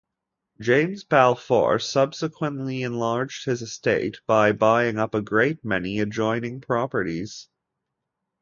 James 0.59 1.03
Balfour 1.03 1.77
subsequently 1.77 2.81
enlarged 2.81 3.45
his 3.45 3.61
estate 3.61 4.19
by 4.25 4.51
buying 4.51 4.97
up 4.97 5.13
a 5.13 5.21
great 5.21 5.63
many 5.63 5.99
adjoining 5.99 6.59
properties. 6.59 7.47